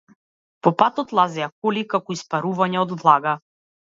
[0.67, 3.37] По патот лазеа коли како испарувања од влага.